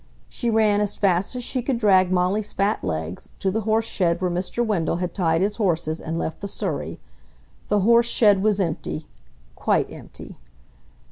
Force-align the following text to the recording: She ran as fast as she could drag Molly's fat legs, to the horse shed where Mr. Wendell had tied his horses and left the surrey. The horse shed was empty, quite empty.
She 0.27 0.49
ran 0.49 0.81
as 0.81 0.97
fast 0.97 1.35
as 1.35 1.43
she 1.43 1.61
could 1.61 1.77
drag 1.77 2.11
Molly's 2.11 2.53
fat 2.53 2.83
legs, 2.83 3.31
to 3.37 3.51
the 3.51 3.61
horse 3.69 3.85
shed 3.85 4.19
where 4.19 4.31
Mr. 4.31 4.65
Wendell 4.65 4.95
had 4.95 5.13
tied 5.13 5.41
his 5.41 5.57
horses 5.57 6.01
and 6.01 6.17
left 6.17 6.41
the 6.41 6.47
surrey. 6.47 6.99
The 7.67 7.81
horse 7.81 8.07
shed 8.07 8.41
was 8.41 8.59
empty, 8.59 9.05
quite 9.53 9.91
empty. 9.91 10.39